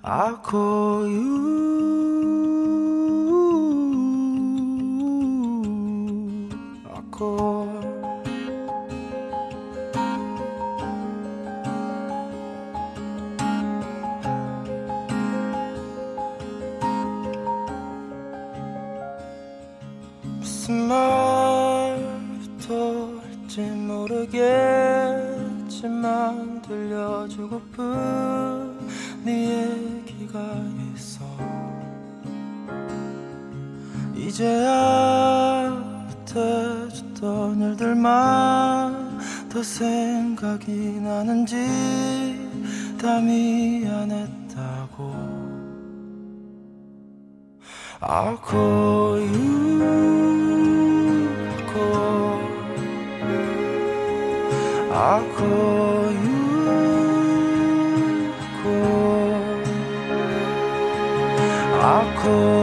I 0.04 0.32
call 0.42 1.08
you. 1.08 1.99
고픈 27.50 28.78
네 29.24 30.06
얘기가 30.06 30.38
있어. 30.94 31.24
이제야 34.14 35.74
그때줬던 36.24 37.60
일들만 37.60 39.18
더 39.48 39.62
생각이 39.64 41.00
나는지 41.00 41.56
다 43.02 43.18
미안했다고. 43.20 45.10
I'll 48.00 48.38
call 48.48 49.18
you 49.18 49.80
call 55.36 55.89
cold. 62.20 62.59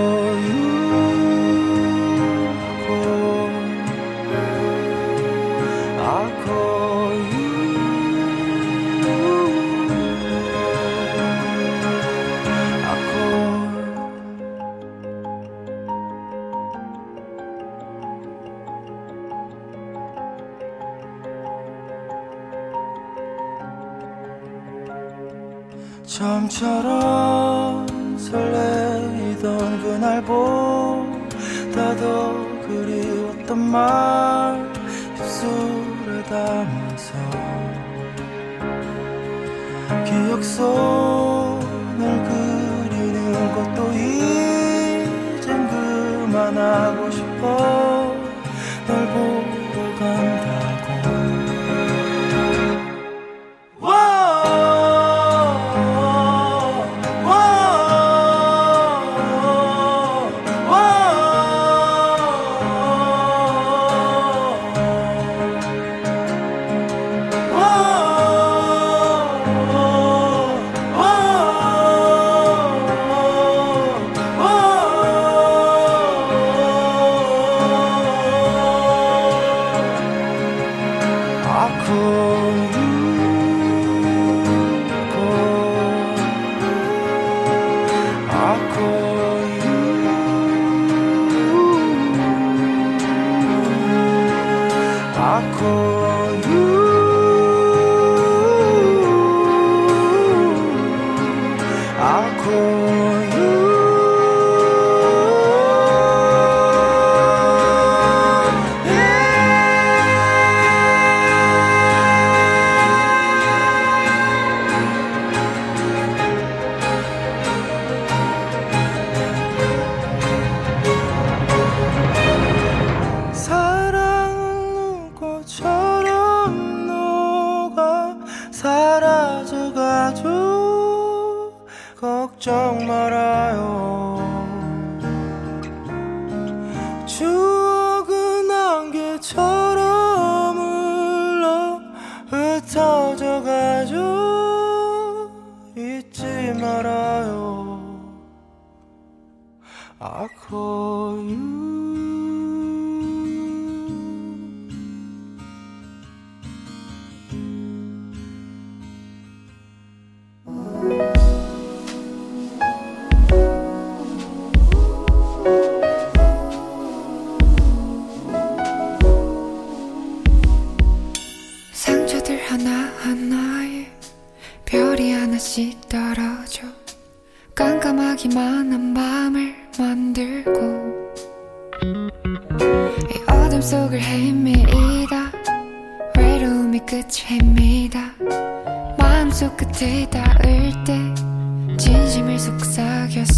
속 40.57 40.96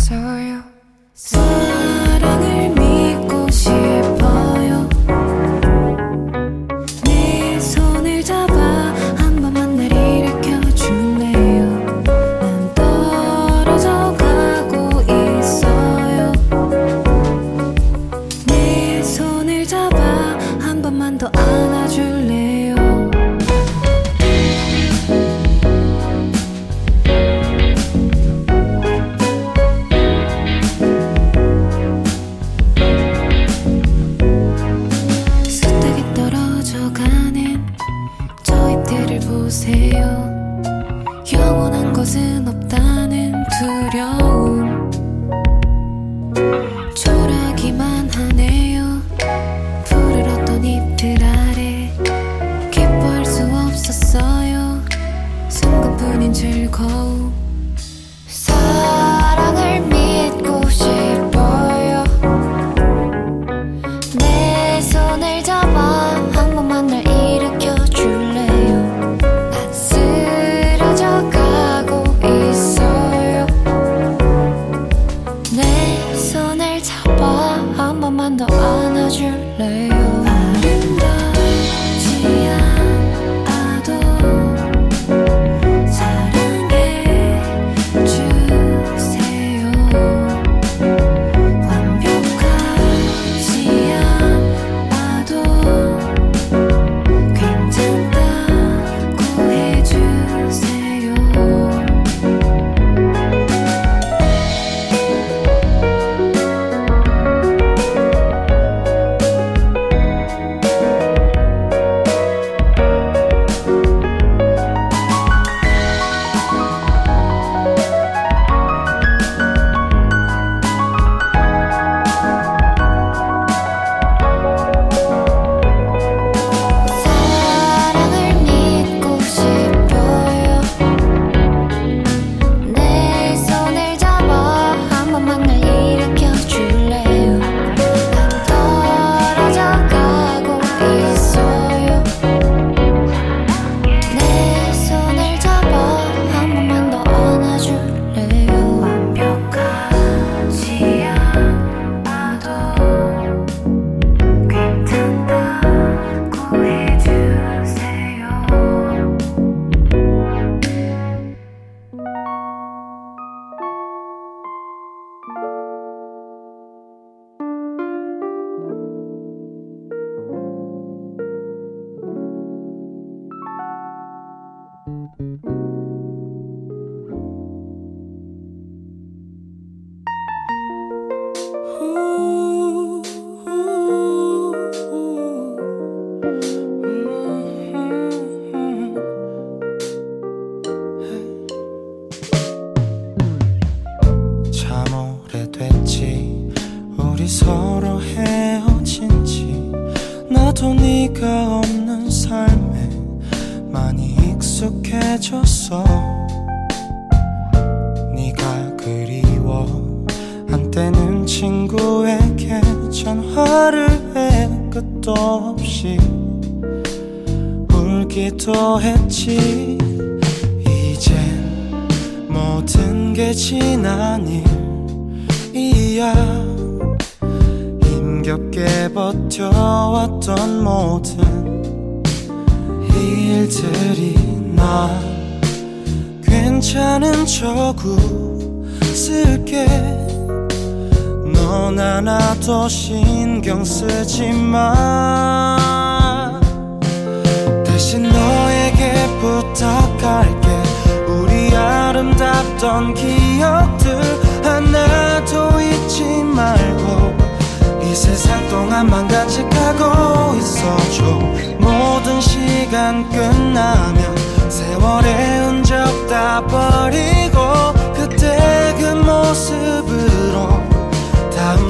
So 0.09 0.15
you. 0.39 1.68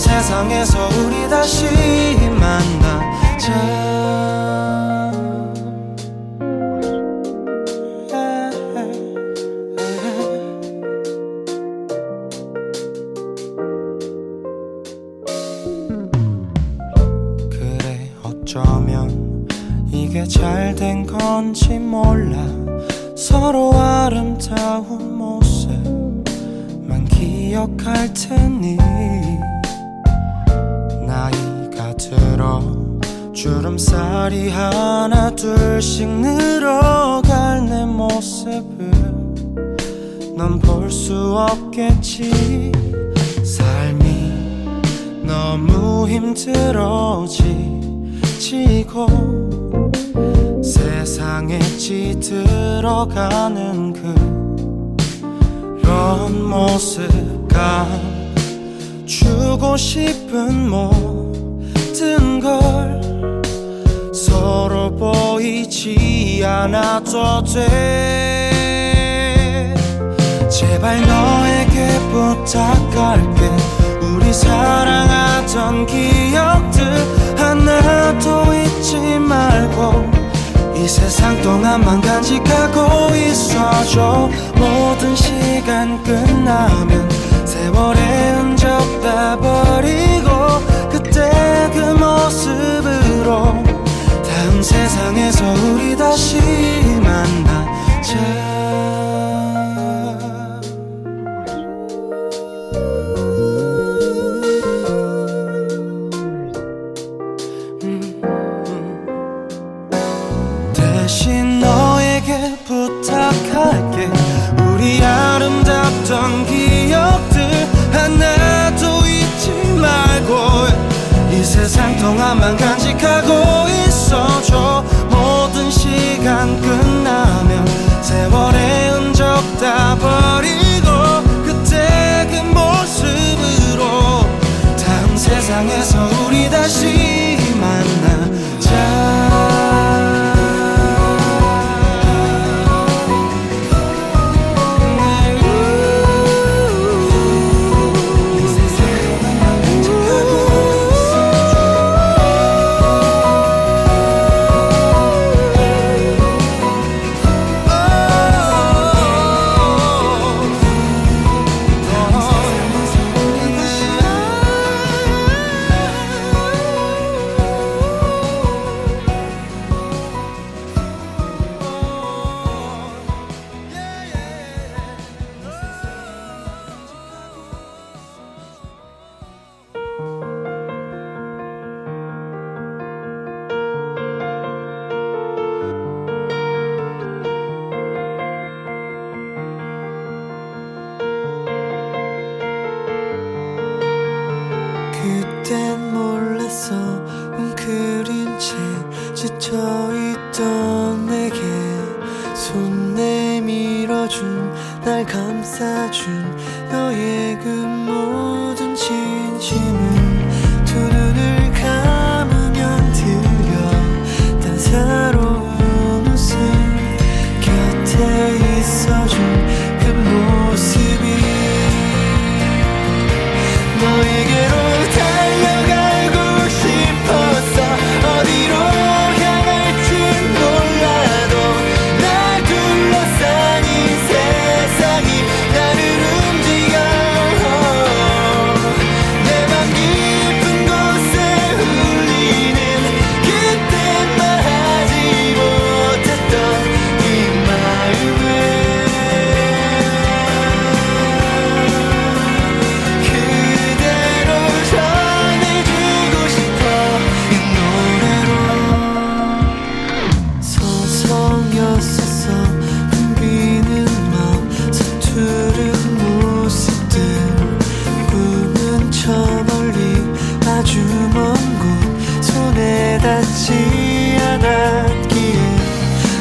닿지 273.18 274.16
않았기에 274.20 275.34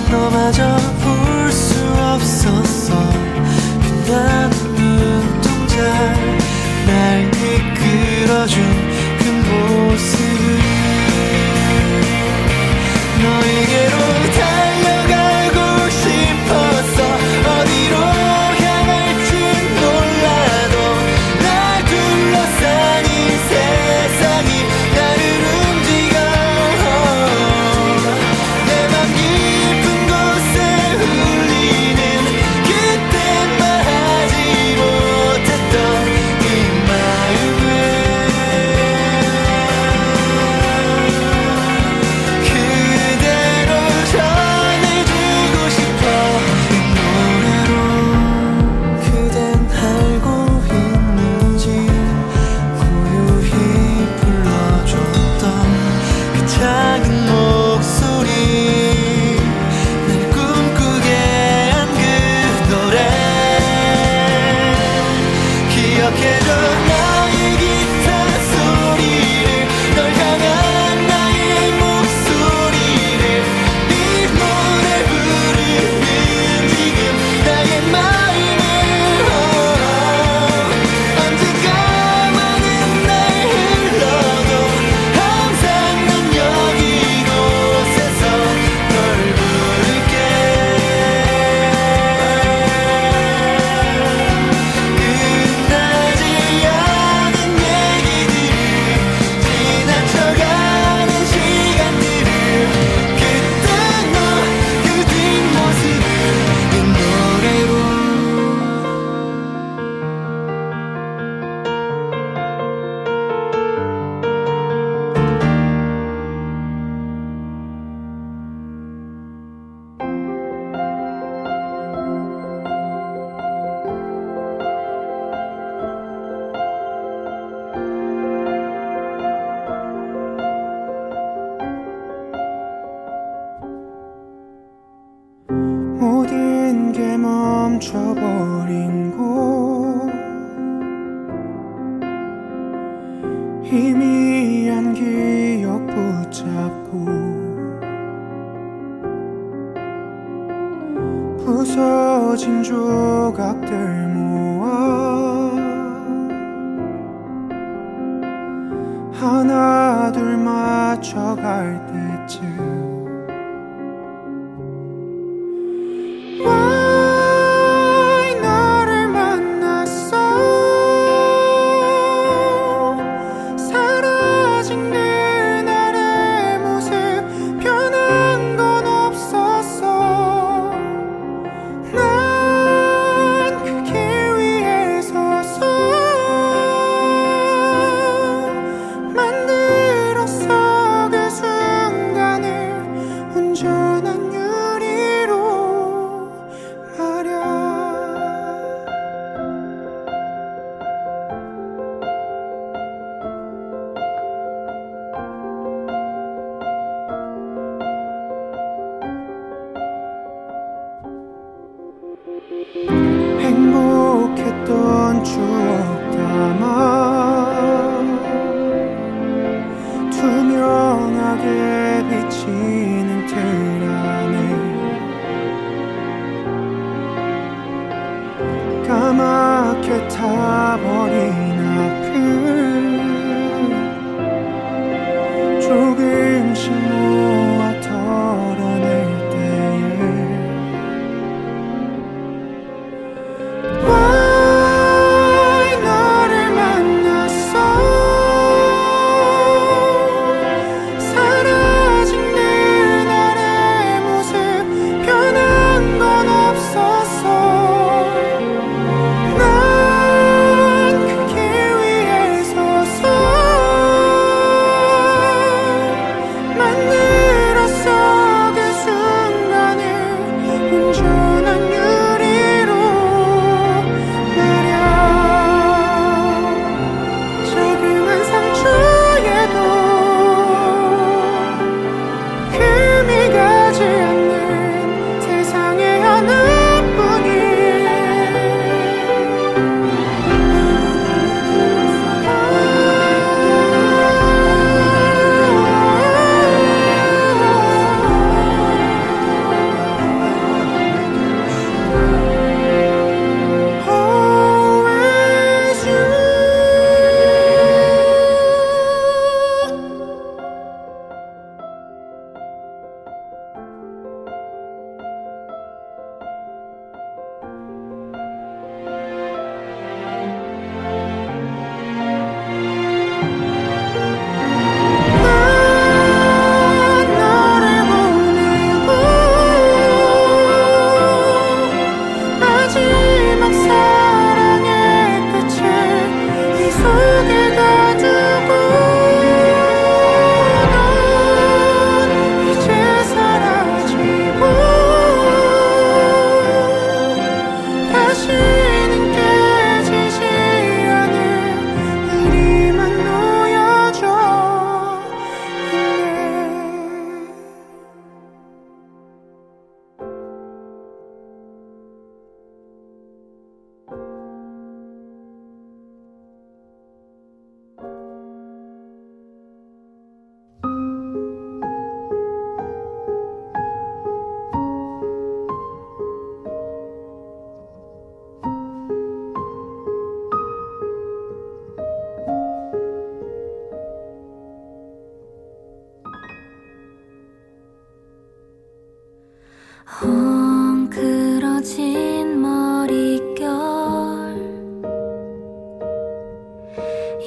너마저 0.10 0.97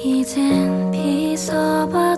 이젠 0.03 0.89
비서봐 0.91 2.10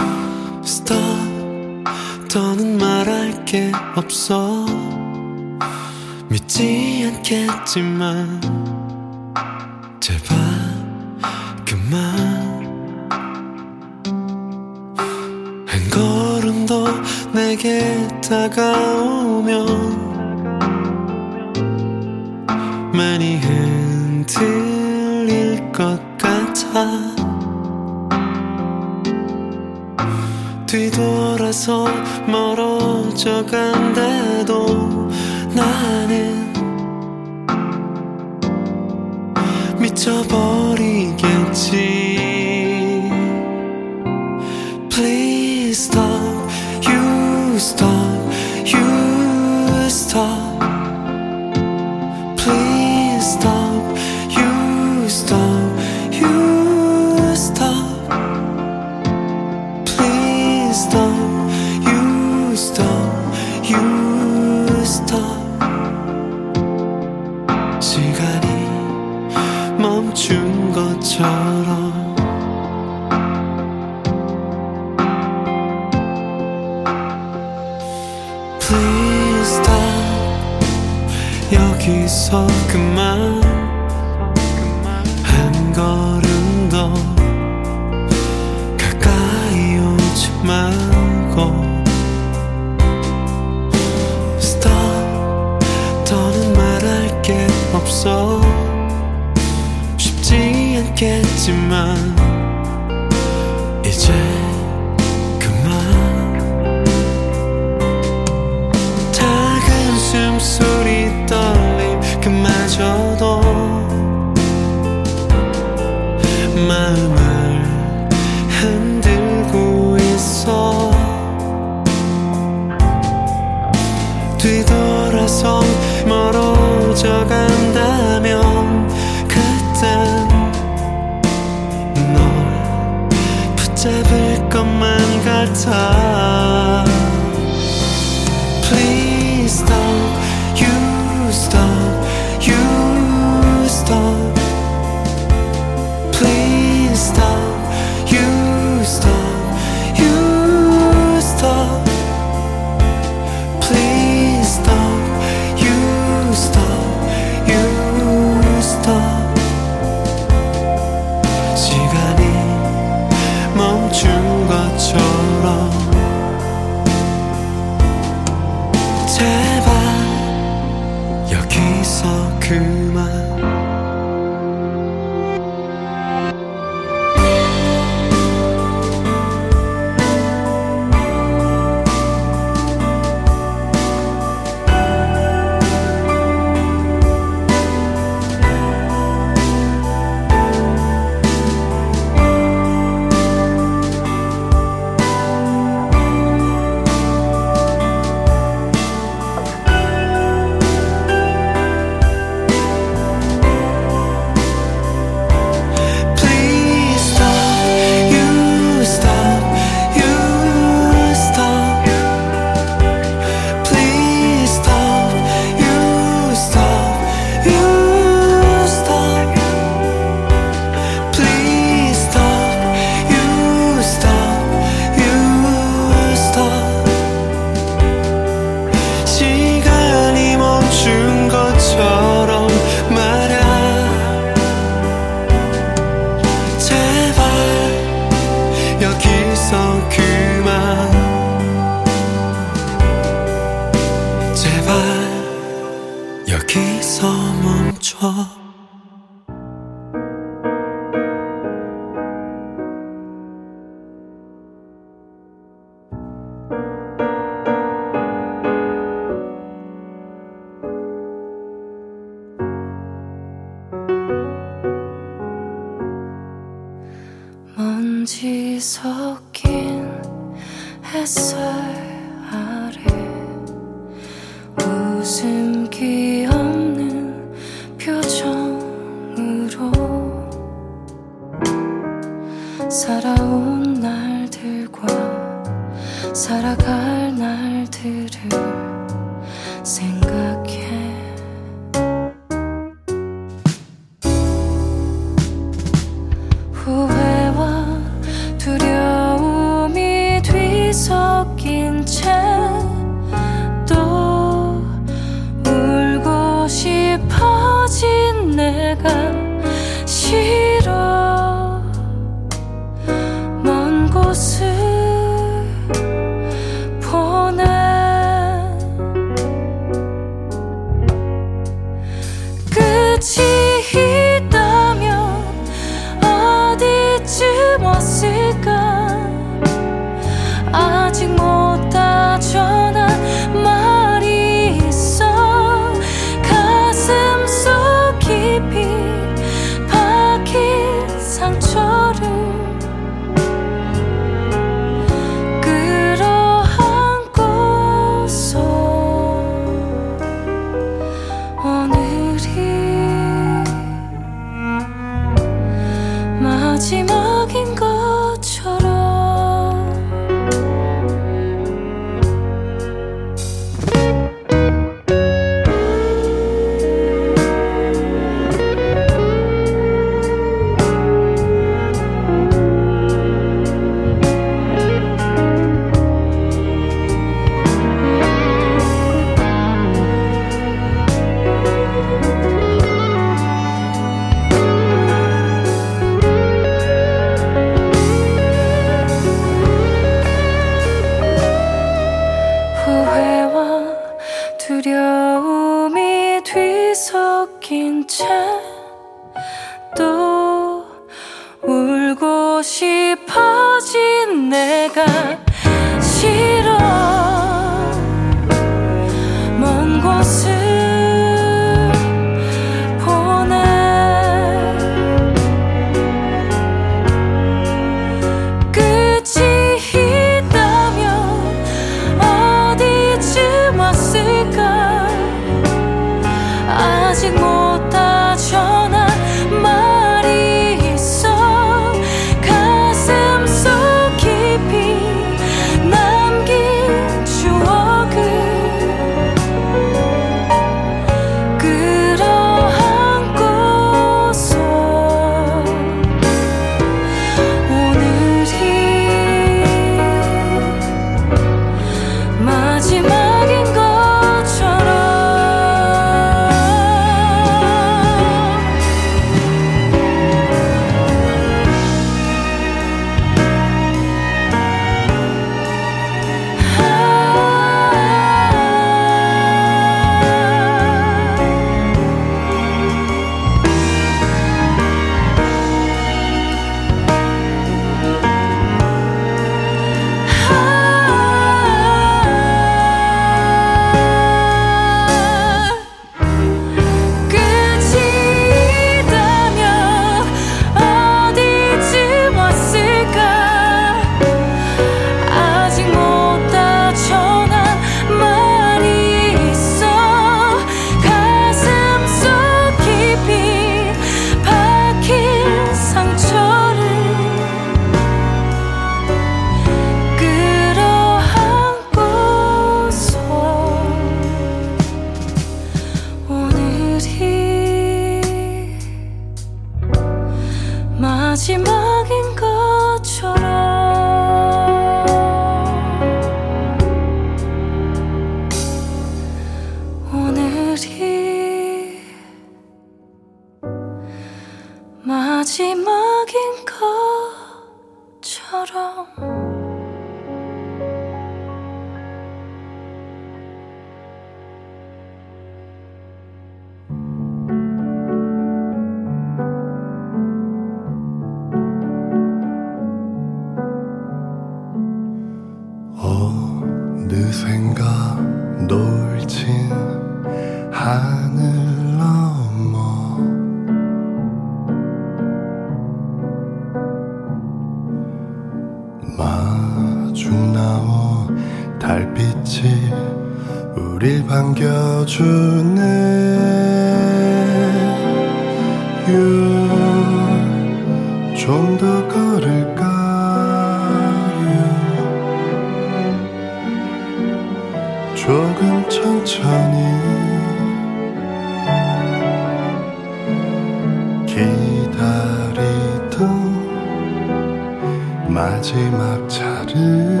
마지막 598.24 599.06
차를 599.06 600.00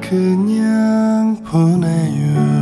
그냥 0.00 1.36
보내요. 1.44 2.61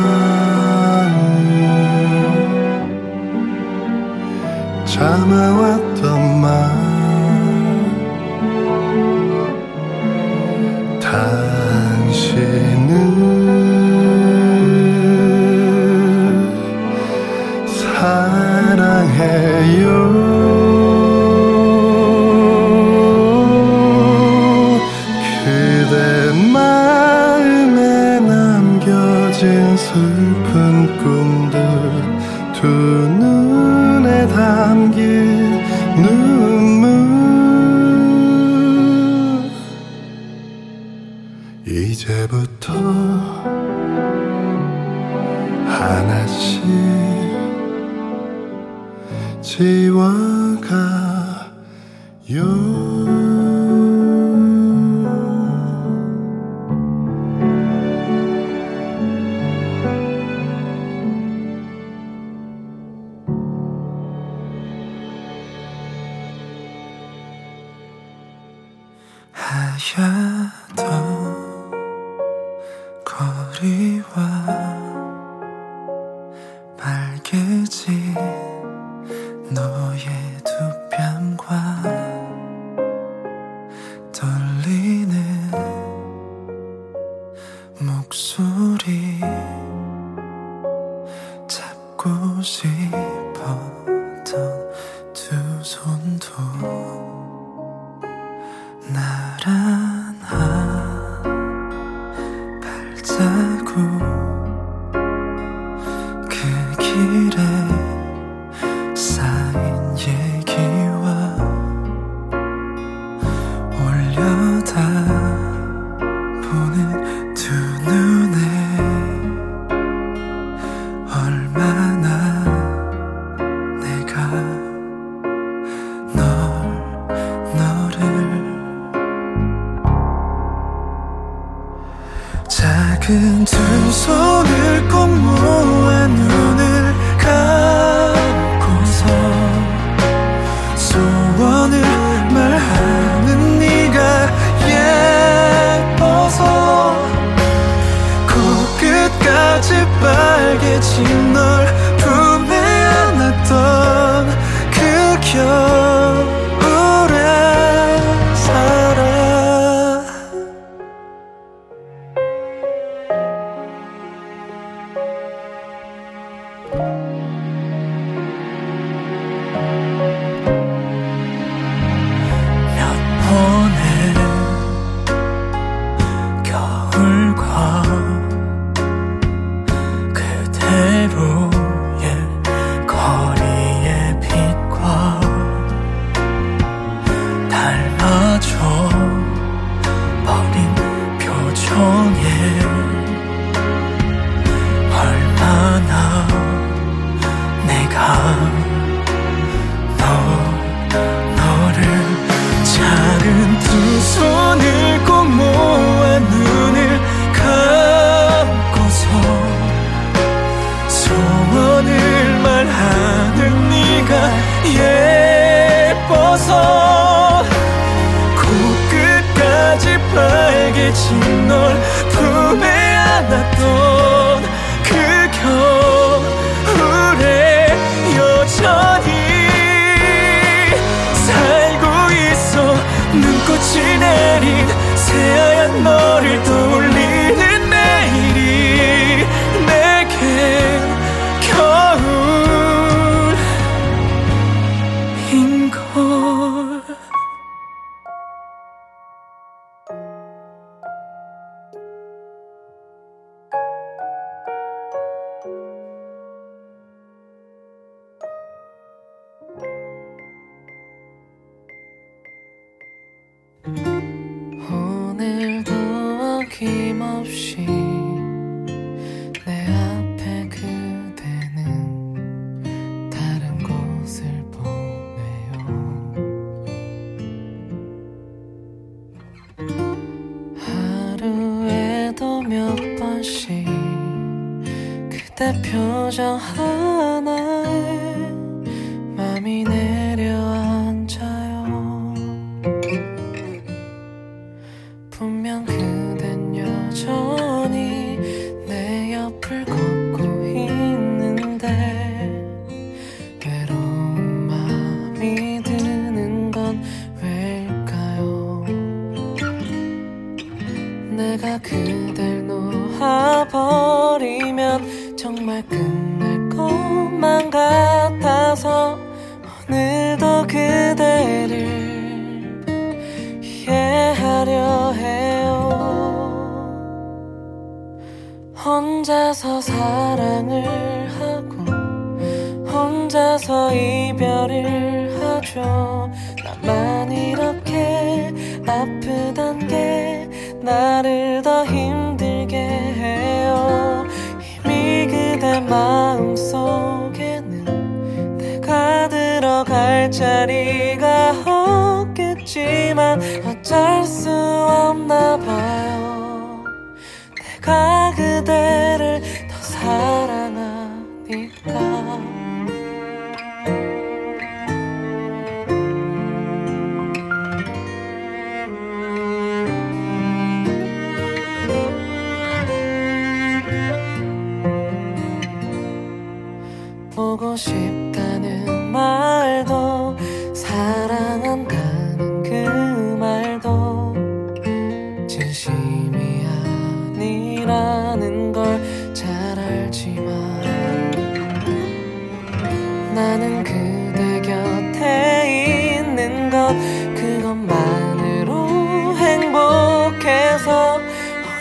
나는 393.21 393.63
그대 393.63 394.41
곁에 394.41 395.99
있는 395.99 396.49
것 396.49 396.73
그것만으로 397.13 399.15
행복해서 399.15 400.99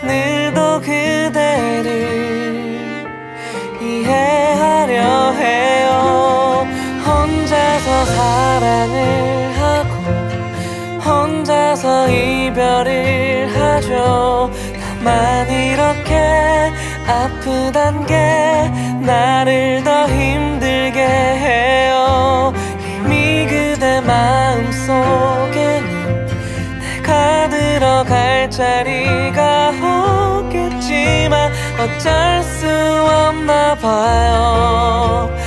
오늘도 0.03 0.81
그대를 0.81 1.85
이해하려 3.79 5.33
해요. 5.33 6.67
혼자서 7.05 8.07
사랑을 8.07 9.53
하고 9.61 9.93
혼자서 11.05 12.09
이별을 12.09 13.55
하죠. 13.55 14.51
나만 15.05 15.51
이렇게 15.51 16.73
아프단 17.07 18.07
게 18.07 18.71
나를 19.01 19.83
더 19.85 20.07
힘들게 20.07 21.01
해요. 21.01 22.53
이미 23.05 23.47
그대 23.47 24.01
마음속에는 24.01 25.91
내가 26.81 27.49
들어갈 27.49 28.51
자리가 28.51 29.73
없겠지만 30.39 31.53
어쩔 31.79 32.43
수 32.43 32.67
없나 32.69 33.75
봐요 33.77 35.40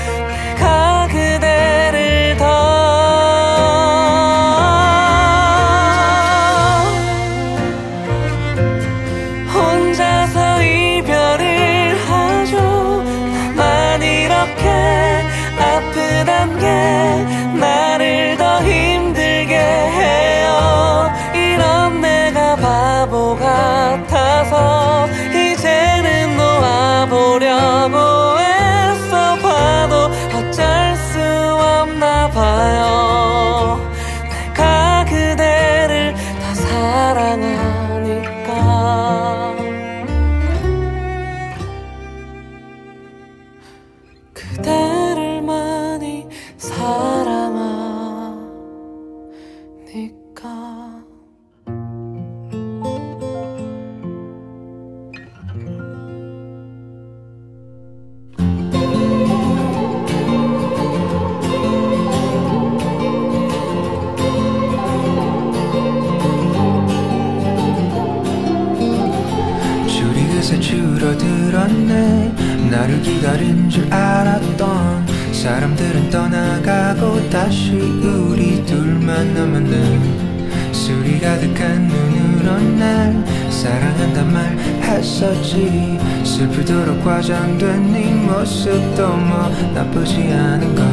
술이 81.03 81.19
가득한 81.19 81.85
눈으로 81.89 82.61
날 82.79 83.13
사랑한단 83.51 84.31
말 84.31 84.57
했었지. 84.83 85.99
슬프도록 86.23 87.03
과장된 87.03 87.91
네 87.91 88.13
모습도 88.13 89.09
뭐 89.17 89.49
나쁘지 89.73 90.31
않은 90.31 90.73
걸. 90.73 90.85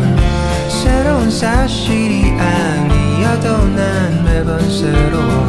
새로운 0.68 1.30
사실이 1.30 2.32
아니어도 2.32 3.68
난 3.68 4.24
매번 4.24 4.58
새로워. 4.68 5.46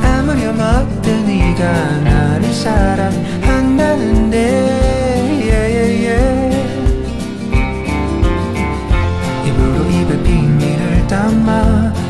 아무렴 0.00 0.60
없던 0.60 1.26
네가 1.26 1.62
나를 2.02 2.54
사랑한다는데 2.54 4.30
yeah. 5.42 6.56
입으로 9.44 9.90
입에 9.90 10.22
비밀을 10.22 11.08
담아 11.08 12.01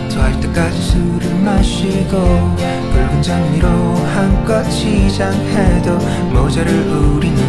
때까지 0.53 0.81
술을 0.81 1.35
마시고 1.41 2.57
붉은 2.93 3.21
장미로 3.23 3.69
한껏 4.15 4.63
치장해도 4.71 5.99
모자를 6.31 6.73
우리는 6.89 7.43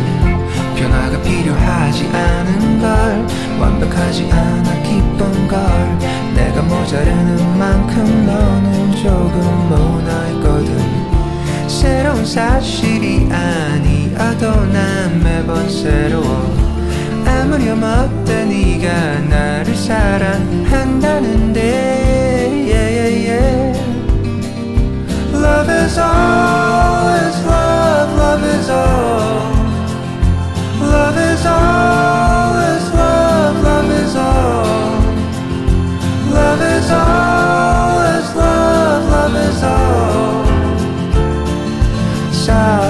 변화가 0.75 1.21
필요하지 1.21 2.07
않은 2.07 2.79
걸 2.79 3.27
완벽하지 3.59 4.27
않아 4.31 4.81
기쁜 4.83 5.47
걸. 5.47 5.59
내가 6.35 6.63
모자르는 6.63 7.57
만큼 7.57 8.25
너는 8.25 8.95
조금 8.95 9.69
모나있거든. 9.69 11.03
새로운 11.67 12.25
사실이 12.25 13.29
아니어도 13.31 14.65
난 14.65 15.21
매번 15.23 15.69
새로워. 15.69 16.51
아무렴 17.25 17.83
없던 17.83 18.49
네가 18.49 19.19
나를 19.29 19.75
사랑한다는데 19.75 22.12
love 25.43 25.69
is 25.69 25.97
all, 25.97 27.07
is 27.27 27.37
love, 27.45 28.09
love 28.17 28.43
is 28.55 28.69
all. 28.69 29.51
Love 30.93 31.17
is 31.31 31.45
all, 31.45 32.55
is 32.73 32.85
love, 32.99 33.55
love 33.67 33.91
is 34.03 34.15
all. 34.15 35.01
Love 36.37 36.61
is 36.75 36.89
all, 36.91 37.99
is 38.15 38.29
love, 38.41 39.03
love 39.15 39.35
is 39.47 39.63
all. 39.63 40.45
Shout 42.43 42.82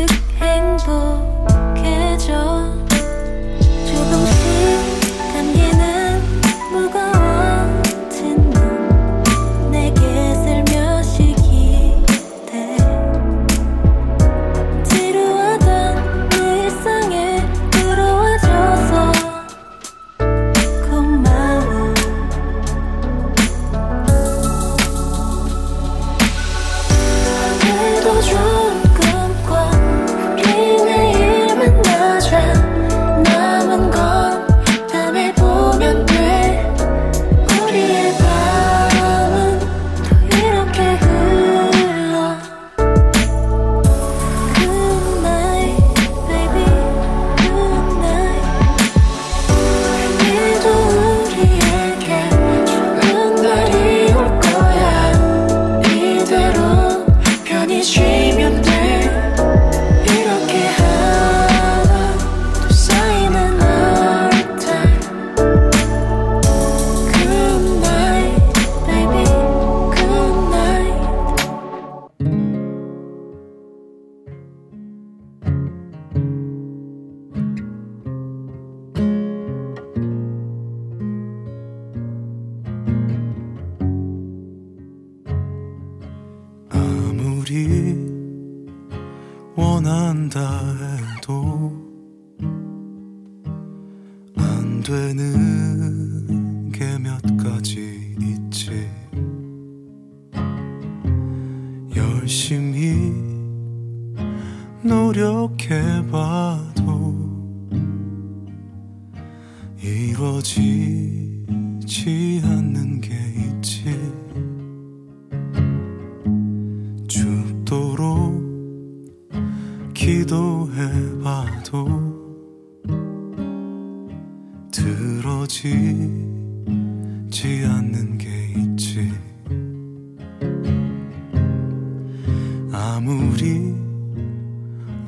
it. 0.00 0.29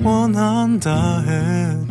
원한다 0.05 1.21
해 1.23 1.82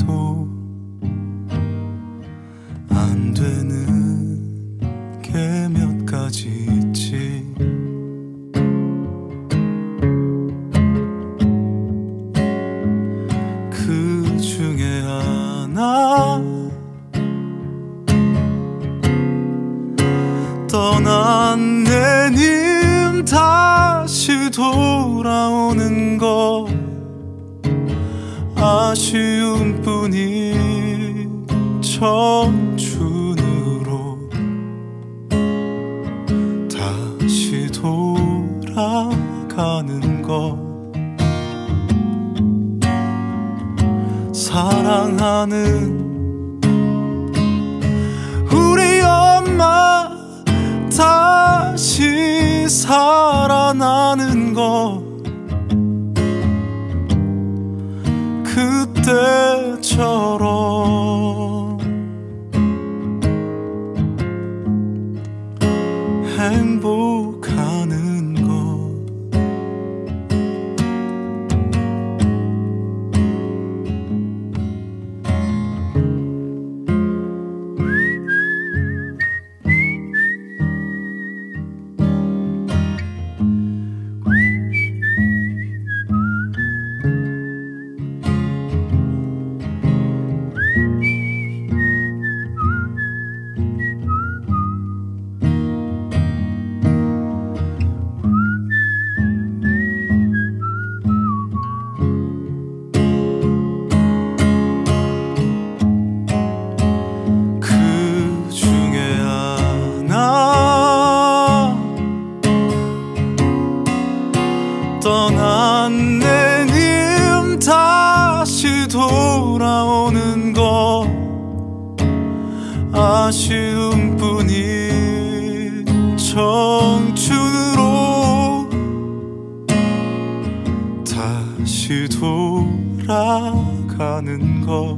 돌아가는 133.12 134.62
거 134.66 134.98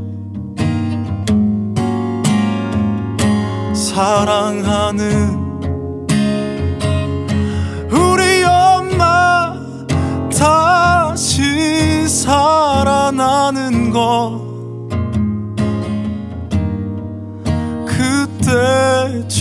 사랑하는 3.73 5.41
우리 7.91 8.43
엄마 8.43 9.55
다시 10.29 12.07
살아나는 12.07 13.89
거 13.91 14.41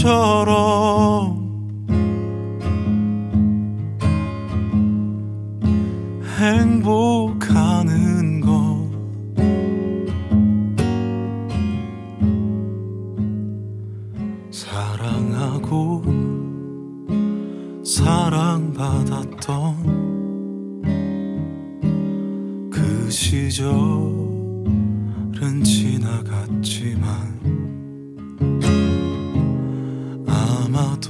그때처럼 0.05 1.32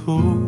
아 0.05 0.42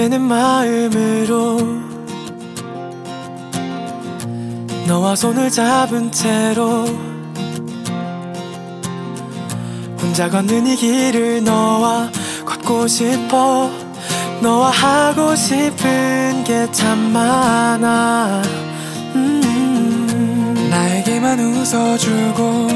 두근대는 0.00 0.22
마음으로 0.22 1.58
너와 4.88 5.14
손을 5.14 5.50
잡은 5.50 6.10
채로 6.10 6.86
혼자 10.00 10.30
걷는 10.30 10.66
이 10.68 10.76
길을 10.76 11.44
너와 11.44 12.10
걷고 12.46 12.86
싶어 12.86 13.70
너와 14.40 14.70
하고 14.70 15.36
싶은 15.36 16.44
게 16.44 16.66
참 16.72 17.12
많아. 17.12 18.42
음, 19.16 20.68
나에게만 20.70 21.38
웃어주고 21.40 22.68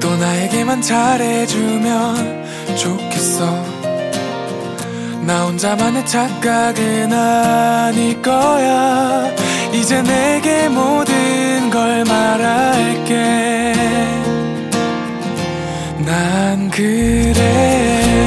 또 0.00 0.16
나에게만 0.16 0.80
잘해주면 0.80 2.76
좋겠어 2.76 3.71
나 5.24 5.44
혼자만의 5.44 6.04
착각은 6.04 7.12
아닐 7.12 8.20
거야. 8.20 9.30
이제 9.72 10.02
내게 10.02 10.68
모든 10.68 11.70
걸 11.70 12.04
말할게. 12.04 13.72
난 16.04 16.68
그래. 16.70 17.32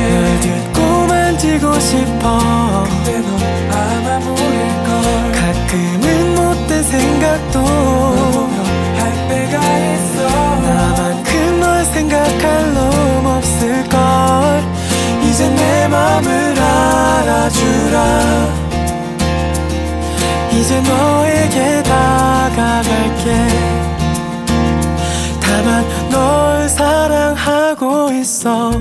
널 0.10 0.39
듣고 0.39 1.08
만 1.08 1.38
지고 1.38 1.78
싶어. 1.80 2.86
근데 3.04 3.20
넌 3.20 3.30
아마 3.72 4.20
모를걸. 4.20 5.32
가끔은 5.34 6.36
못된 6.36 6.84
생각도 6.84 7.60
할 8.98 9.28
때가 9.28 9.60
있어. 9.60 10.18
나만큼 10.62 11.60
널 11.60 11.84
생각할 11.86 12.74
놈 12.74 13.26
없을걸. 13.26 14.64
이제 15.30 15.50
내 15.50 15.88
맘을 15.89 16.24
알아주라. 16.76 17.97
이제 20.51 20.82
너에게 20.82 21.84
다가갈게. 21.84 23.47
다만 25.41 25.86
널 26.09 26.67
사랑하고 26.69 28.11
있어 28.11 28.71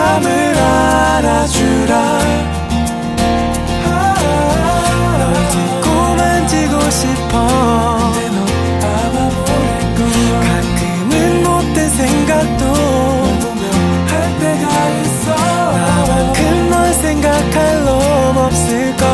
마음을 0.00 0.28
알아주라. 0.56 1.92
널 5.18 5.34
듣고만 5.50 6.48
지고 6.48 6.90
싶어. 6.90 7.32
가끔은 10.46 11.42
못된 11.42 11.90
생각도 11.90 12.64
할 14.06 14.38
때가 14.40 14.64
있어. 15.02 15.26
나만큼 15.76 16.70
널 16.70 16.94
생각할 16.94 17.84
놈 17.84 18.36
없을걸. 18.38 19.04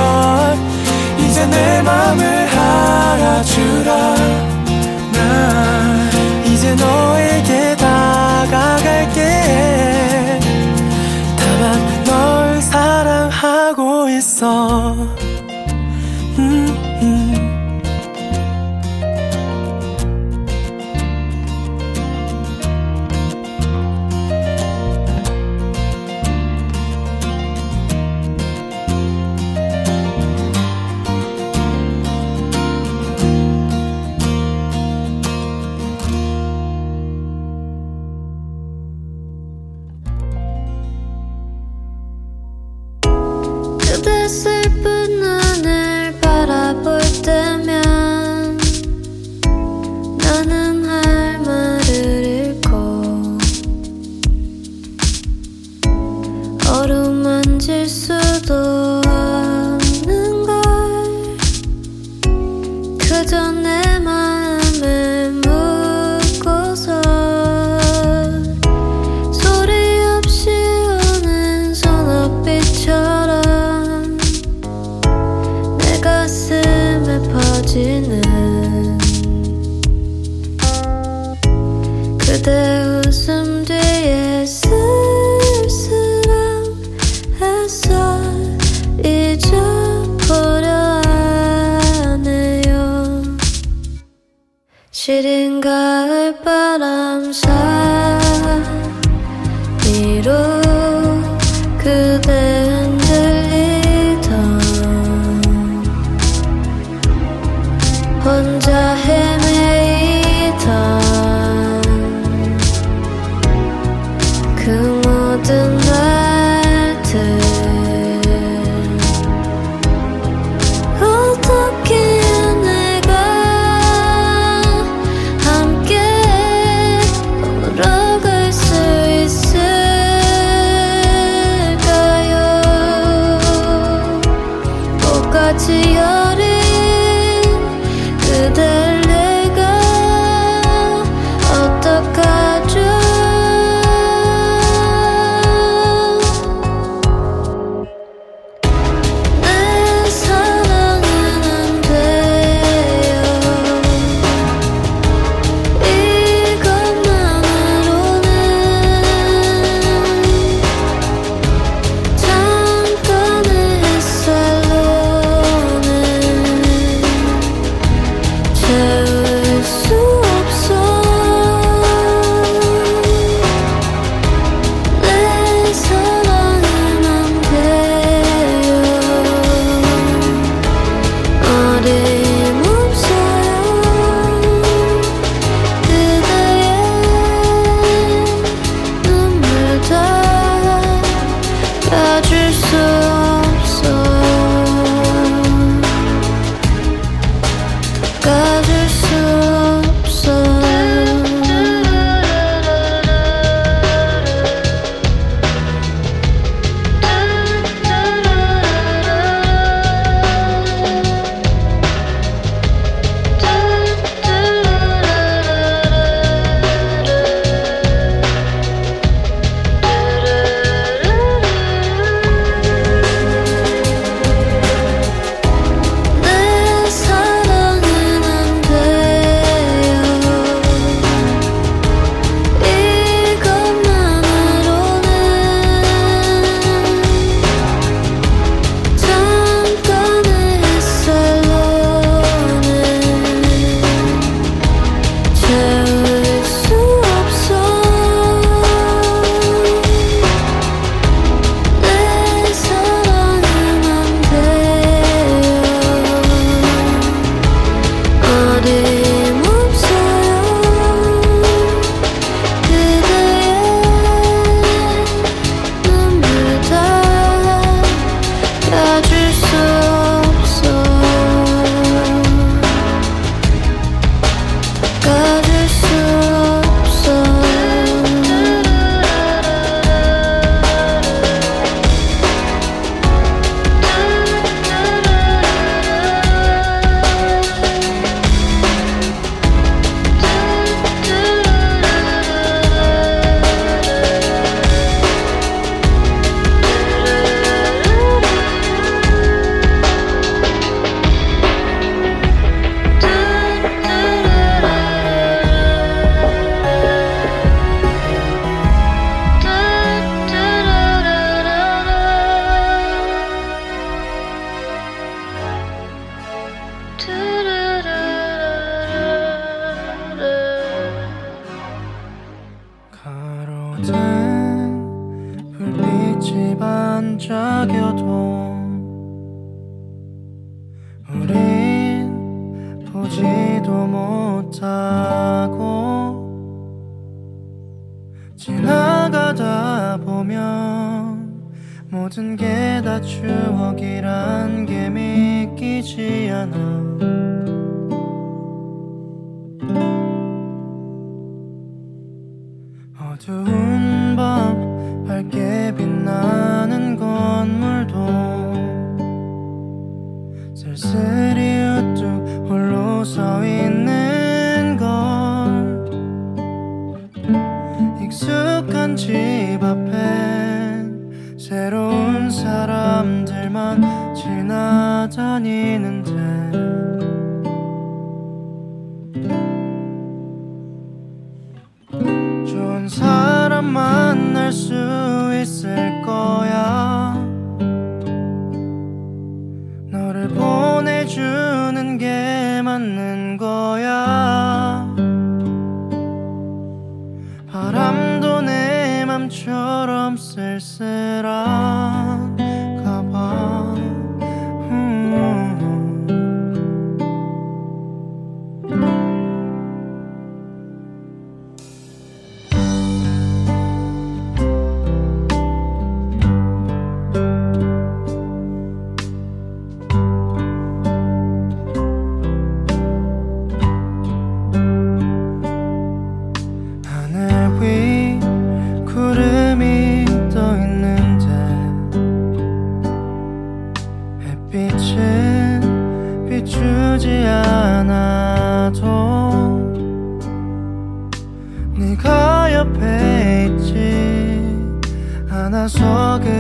이제 1.19 1.47
내 1.47 1.83
맘을 1.83 2.23
알아주라. 2.49 4.46
Do 14.37 15.16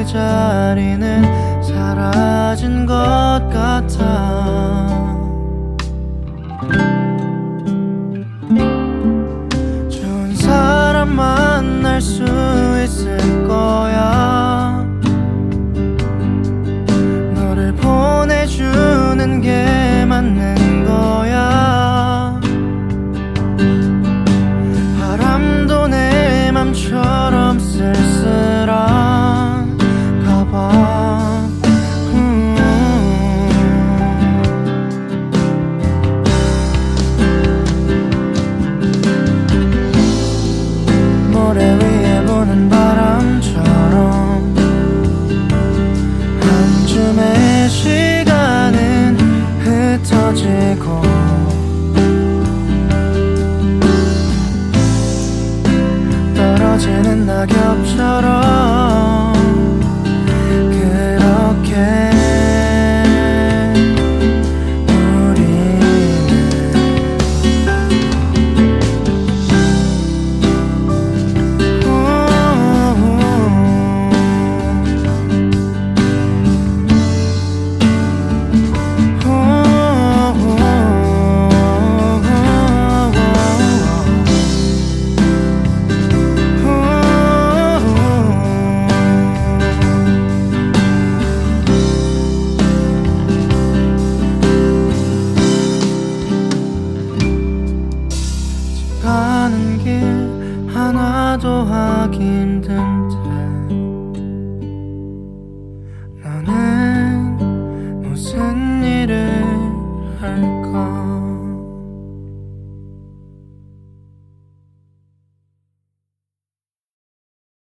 자리는 0.06 1.62
사라진 1.62 2.86
것 2.86 2.94
같아 3.52 4.45